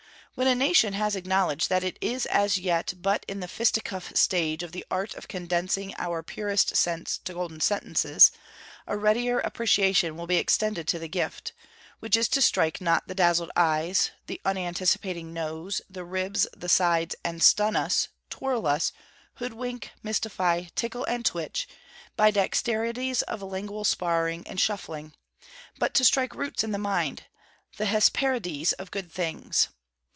When 0.33 0.47
a 0.47 0.55
nation 0.55 0.93
has 0.93 1.17
acknowledged 1.17 1.67
that 1.67 1.83
it 1.83 1.97
is 1.99 2.25
as 2.27 2.57
yet 2.57 2.93
but 2.99 3.25
in 3.27 3.41
the 3.41 3.49
fisticuff 3.49 4.15
stage 4.15 4.63
of 4.63 4.71
the 4.71 4.85
art 4.89 5.13
of 5.15 5.27
condensing 5.27 5.93
our 5.97 6.23
purest 6.23 6.77
sense 6.77 7.17
to 7.25 7.33
golden 7.33 7.59
sentences, 7.59 8.31
a 8.87 8.97
readier 8.97 9.39
appreciation 9.39 10.15
will 10.15 10.27
be 10.27 10.37
extended 10.37 10.87
to 10.87 10.99
the 10.99 11.09
gift: 11.09 11.51
which 11.99 12.15
is 12.15 12.29
to 12.29 12.41
strike 12.41 12.79
not 12.79 13.09
the 13.09 13.13
dazzled 13.13 13.51
eyes, 13.57 14.11
the 14.27 14.39
unanticipating 14.45 15.33
nose, 15.33 15.81
the 15.89 16.05
ribs, 16.05 16.47
the 16.55 16.69
sides, 16.69 17.13
and 17.25 17.43
stun 17.43 17.75
us, 17.75 18.07
twirl 18.29 18.65
us, 18.65 18.93
hoodwink, 19.35 19.91
mystify, 20.01 20.63
tickle 20.75 21.03
and 21.05 21.25
twitch, 21.25 21.67
by 22.15 22.31
dexterities 22.31 23.21
of 23.23 23.41
lingual 23.41 23.83
sparring 23.83 24.47
and 24.47 24.61
shuffling, 24.61 25.13
but 25.77 25.93
to 25.93 26.05
strike 26.05 26.33
roots 26.33 26.63
in 26.63 26.71
the 26.71 26.77
mind, 26.77 27.23
the 27.75 27.85
Hesperides 27.85 28.71
of 28.79 28.91
good 28.91 29.11
things. 29.11 29.67